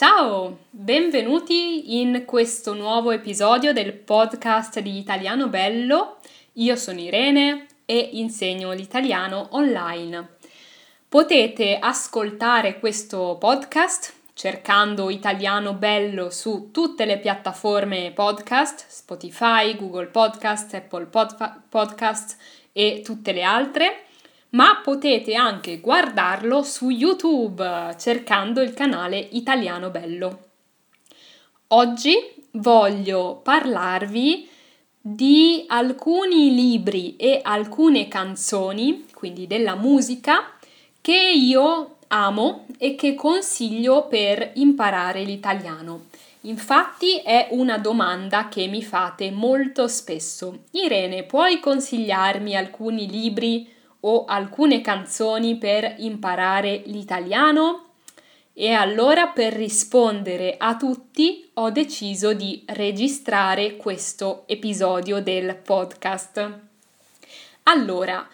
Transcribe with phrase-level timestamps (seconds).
[0.00, 6.20] Ciao, benvenuti in questo nuovo episodio del podcast di Italiano Bello.
[6.54, 10.36] Io sono Irene e insegno l'italiano online.
[11.06, 20.72] Potete ascoltare questo podcast cercando Italiano Bello su tutte le piattaforme podcast, Spotify, Google Podcast,
[20.72, 21.10] Apple
[21.68, 22.38] Podcast
[22.72, 24.04] e tutte le altre
[24.50, 30.38] ma potete anche guardarlo su YouTube cercando il canale Italiano Bello.
[31.68, 32.16] Oggi
[32.52, 34.48] voglio parlarvi
[35.00, 40.52] di alcuni libri e alcune canzoni, quindi della musica,
[41.00, 46.06] che io amo e che consiglio per imparare l'italiano.
[46.42, 50.64] Infatti è una domanda che mi fate molto spesso.
[50.72, 57.86] Irene, puoi consigliarmi alcuni libri o alcune canzoni per imparare l'italiano?
[58.52, 66.58] E allora per rispondere a tutti ho deciso di registrare questo episodio del podcast.
[67.64, 68.28] Allora,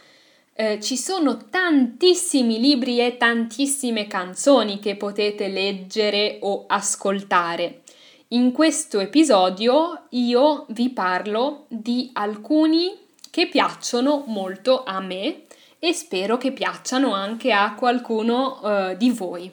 [0.55, 7.83] eh, ci sono tantissimi libri e tantissime canzoni che potete leggere o ascoltare.
[8.29, 12.91] In questo episodio io vi parlo di alcuni
[13.31, 15.43] che piacciono molto a me
[15.79, 19.51] e spero che piacciono anche a qualcuno uh, di voi.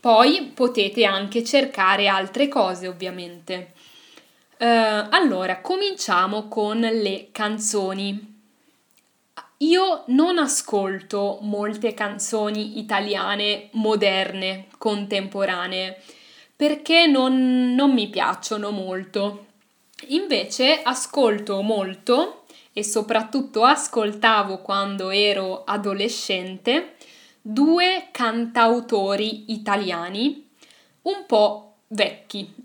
[0.00, 3.72] Poi potete anche cercare altre cose, ovviamente.
[4.58, 8.30] Uh, allora, cominciamo con le canzoni.
[9.58, 16.02] Io non ascolto molte canzoni italiane moderne, contemporanee,
[16.56, 19.46] perché non, non mi piacciono molto.
[20.08, 22.41] Invece ascolto molto
[22.72, 26.94] e soprattutto ascoltavo quando ero adolescente
[27.40, 30.48] due cantautori italiani
[31.02, 32.54] un po' vecchi,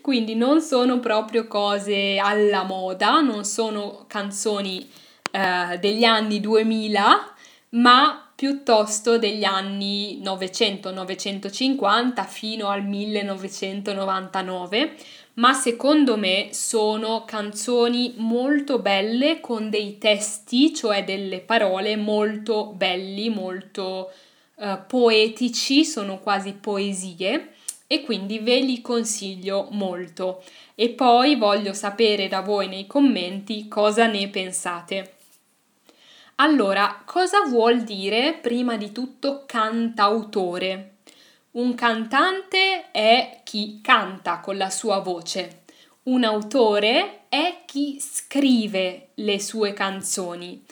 [0.00, 4.90] quindi non sono proprio cose alla moda, non sono canzoni
[5.30, 7.34] eh, degli anni 2000,
[7.70, 14.96] ma piuttosto degli anni 900-950 fino al 1999
[15.36, 23.28] ma secondo me sono canzoni molto belle con dei testi, cioè delle parole molto belli,
[23.28, 24.10] molto
[24.54, 27.52] uh, poetici, sono quasi poesie
[27.86, 30.42] e quindi ve li consiglio molto.
[30.74, 35.12] E poi voglio sapere da voi nei commenti cosa ne pensate.
[36.36, 40.95] Allora, cosa vuol dire prima di tutto cantautore?
[41.56, 45.62] Un cantante è chi canta con la sua voce.
[46.02, 50.62] Un autore è chi scrive le sue canzoni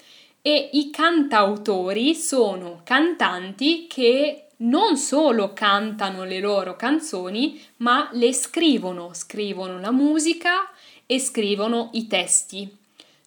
[0.42, 9.14] e i cantautori sono cantanti che non solo cantano le loro canzoni, ma le scrivono,
[9.14, 10.68] scrivono la musica
[11.06, 12.70] e scrivono i testi.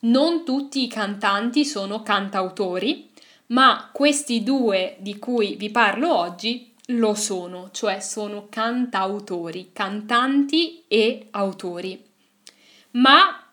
[0.01, 3.09] Non tutti i cantanti sono cantautori,
[3.47, 11.27] ma questi due di cui vi parlo oggi lo sono, cioè sono cantautori, cantanti e
[11.31, 12.03] autori.
[12.91, 13.45] Ma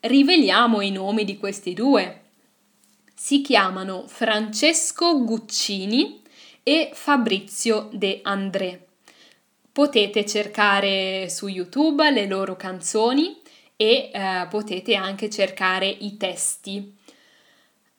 [0.00, 2.22] riveliamo i nomi di questi due.
[3.14, 6.22] Si chiamano Francesco Guccini
[6.62, 8.86] e Fabrizio De André.
[9.72, 13.40] Potete cercare su YouTube le loro canzoni
[13.76, 16.96] e eh, potete anche cercare i testi.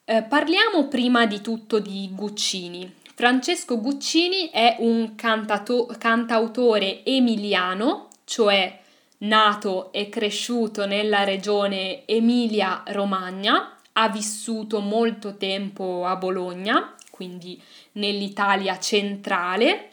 [0.03, 2.99] Eh, parliamo prima di tutto di Guccini.
[3.13, 8.79] Francesco Guccini è un cantato- cantautore emiliano, cioè
[9.19, 17.61] nato e cresciuto nella regione Emilia-Romagna, ha vissuto molto tempo a Bologna, quindi
[17.93, 19.89] nell'Italia centrale,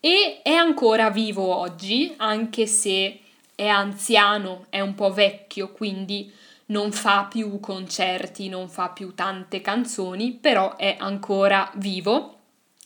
[0.00, 3.20] e è ancora vivo oggi, anche se
[3.54, 6.32] è anziano, è un po' vecchio, quindi
[6.66, 12.38] non fa più concerti, non fa più tante canzoni, però è ancora vivo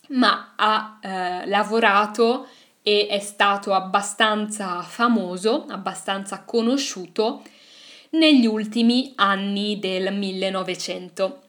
[0.08, 2.46] ma ha eh, lavorato
[2.82, 7.42] e è stato abbastanza famoso, abbastanza conosciuto
[8.10, 11.40] negli ultimi anni del 1900.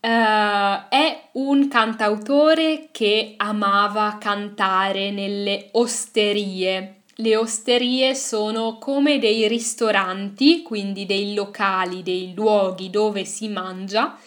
[0.00, 7.02] Uh, eh, è un cantautore che amava cantare nelle osterie.
[7.14, 14.18] Le osterie sono come dei ristoranti, quindi dei locali, dei luoghi dove si mangia,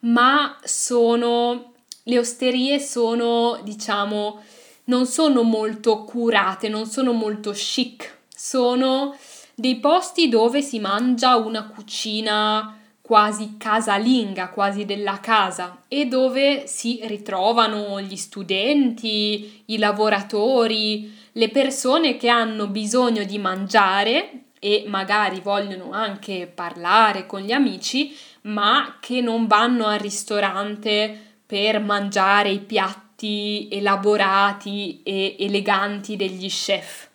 [0.00, 1.73] ma sono
[2.04, 4.42] le osterie sono, diciamo,
[4.84, 9.16] non sono molto curate, non sono molto chic, sono
[9.54, 17.00] dei posti dove si mangia una cucina quasi casalinga, quasi della casa e dove si
[17.04, 25.90] ritrovano gli studenti, i lavoratori, le persone che hanno bisogno di mangiare e magari vogliono
[25.92, 33.68] anche parlare con gli amici, ma che non vanno al ristorante per mangiare i piatti
[33.70, 37.08] elaborati e eleganti degli chef.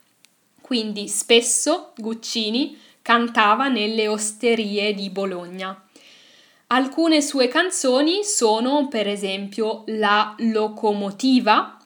[0.61, 5.77] Quindi spesso Guccini cantava nelle osterie di Bologna.
[6.67, 11.77] Alcune sue canzoni sono per esempio La locomotiva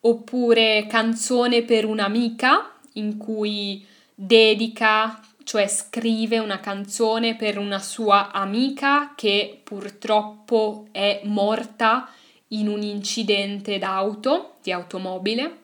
[0.00, 3.82] oppure Canzone per un'amica in cui
[4.14, 5.18] dedica,
[5.50, 12.08] cioè scrive una canzone per una sua amica che purtroppo è morta
[12.50, 15.62] in un incidente d'auto, di automobile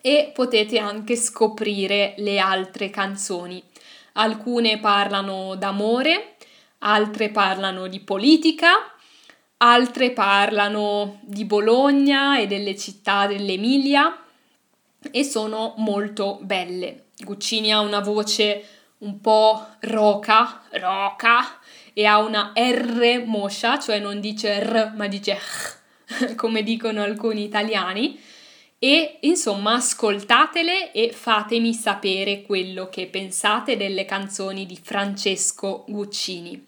[0.00, 3.60] e potete anche scoprire le altre canzoni.
[4.12, 6.36] Alcune parlano d'amore,
[6.78, 8.70] altre parlano di politica,
[9.56, 14.16] altre parlano di Bologna e delle città dell'Emilia
[15.10, 17.06] e sono molto belle.
[17.16, 21.58] Guccini ha una voce un po' roca, roca
[21.92, 27.44] e ha una R moscia, cioè non dice R ma dice R, come dicono alcuni
[27.44, 28.20] italiani.
[28.80, 36.64] E insomma, ascoltatele e fatemi sapere quello che pensate delle canzoni di Francesco Guccini.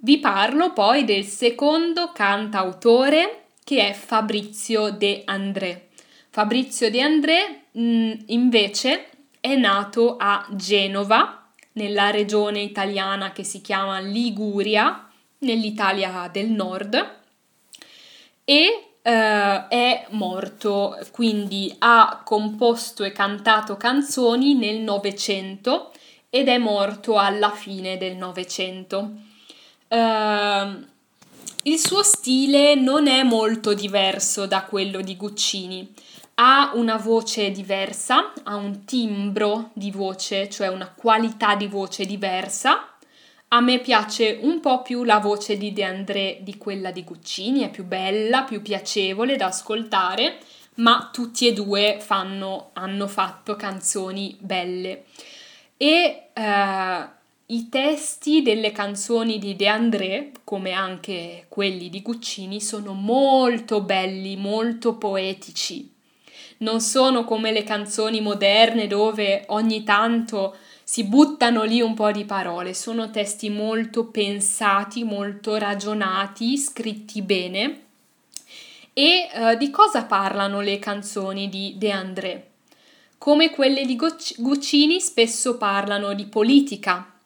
[0.00, 5.88] Vi parlo poi del secondo cantautore che è Fabrizio De André.
[6.30, 9.06] Fabrizio De André mh, mm, invece
[9.40, 15.08] è nato a Genova, nella regione italiana che si chiama Liguria,
[15.38, 17.16] nell'Italia del Nord,
[18.44, 25.92] e Uh, è morto, quindi ha composto e cantato canzoni nel Novecento
[26.28, 29.10] ed è morto alla fine del Novecento.
[29.88, 30.84] Uh,
[31.62, 35.94] il suo stile non è molto diverso da quello di Guccini.
[36.40, 42.96] Ha una voce diversa, ha un timbro di voce, cioè una qualità di voce diversa.
[43.48, 47.62] A me piace un po' più la voce di De André di quella di Guccini,
[47.62, 50.38] è più bella, più piacevole da ascoltare,
[50.74, 55.06] ma tutti e due fanno, hanno fatto canzoni belle.
[55.76, 57.08] E eh,
[57.46, 64.36] i testi delle canzoni di De André, come anche quelli di Guccini, sono molto belli,
[64.36, 65.96] molto poetici.
[66.58, 72.24] Non sono come le canzoni moderne dove ogni tanto si buttano lì un po' di
[72.24, 77.82] parole, sono testi molto pensati, molto ragionati, scritti bene.
[78.92, 82.46] E uh, di cosa parlano le canzoni di De André?
[83.18, 87.18] Come quelle di Guccini spesso parlano di politica,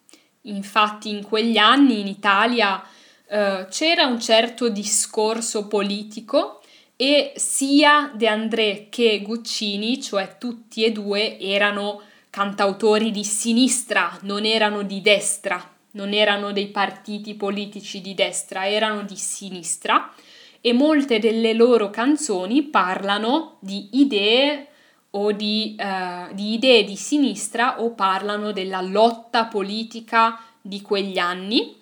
[0.43, 2.83] Infatti in quegli anni in Italia
[3.29, 6.62] eh, c'era un certo discorso politico
[6.97, 14.45] e sia De André che Guccini, cioè tutti e due, erano cantautori di sinistra, non
[14.45, 20.13] erano di destra, non erano dei partiti politici di destra, erano di sinistra
[20.61, 24.69] e molte delle loro canzoni parlano di idee
[25.11, 31.77] o di, eh, di idee di sinistra o parlano della lotta politica di quegli anni.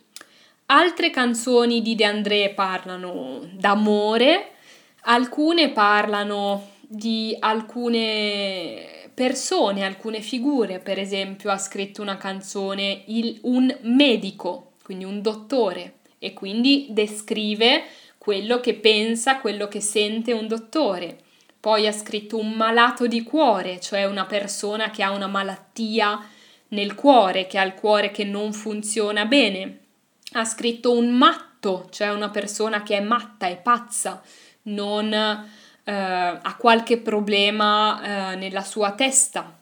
[0.67, 4.53] Altre canzoni di De André parlano d'amore,
[5.03, 13.75] alcune parlano di alcune persone, alcune figure, per esempio ha scritto una canzone il, un
[13.83, 17.85] medico, quindi un dottore, e quindi descrive
[18.19, 21.19] quello che pensa, quello che sente un dottore.
[21.59, 26.19] Poi ha scritto un malato di cuore, cioè una persona che ha una malattia
[26.69, 29.79] nel cuore, che ha il cuore che non funziona bene.
[30.33, 34.23] Ha scritto un matto, cioè una persona che è matta, è pazza,
[34.63, 39.57] non eh, ha qualche problema eh, nella sua testa.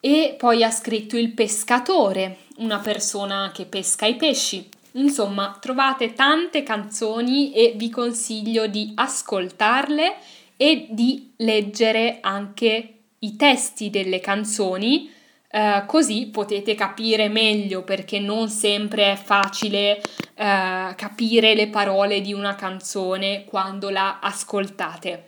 [0.00, 4.68] E poi ha scritto il pescatore, una persona che pesca i pesci.
[4.92, 10.16] Insomma, trovate tante canzoni e vi consiglio di ascoltarle
[10.56, 15.10] e di leggere anche i testi delle canzoni,
[15.50, 20.00] eh, così potete capire meglio perché non sempre è facile
[20.34, 25.24] eh, capire le parole di una canzone quando la ascoltate.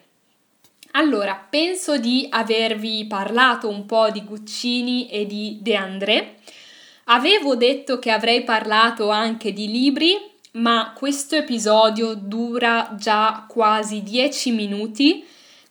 [0.92, 6.34] Allora, penso di avervi parlato un po' di Guccini e di De André.
[7.04, 10.16] Avevo detto che avrei parlato anche di libri,
[10.52, 15.24] ma questo episodio dura già quasi 10 minuti,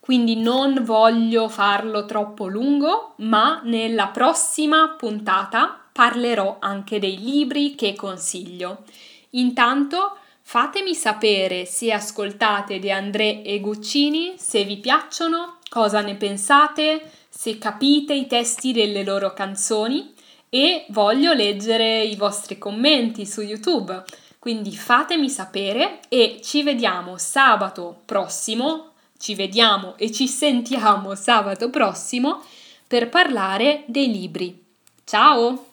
[0.10, 7.94] quindi non voglio farlo troppo lungo, ma nella prossima puntata parlerò anche dei libri che
[7.94, 8.86] consiglio.
[9.34, 17.12] Intanto fatemi sapere se ascoltate De André e Guccini, se vi piacciono, cosa ne pensate,
[17.30, 20.12] se capite i testi delle loro canzoni
[20.50, 24.04] e voglio leggere i vostri commenti su YouTube.
[24.40, 28.90] Quindi fatemi sapere e ci vediamo sabato prossimo
[29.20, 32.42] ci vediamo e ci sentiamo sabato prossimo
[32.88, 34.66] per parlare dei libri.
[35.04, 35.69] Ciao!